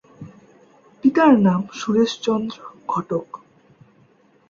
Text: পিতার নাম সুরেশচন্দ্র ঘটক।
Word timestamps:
পিতার 1.03 1.33
নাম 1.39 1.61
সুরেশচন্দ্র 1.73 2.57
ঘটক। 2.87 3.27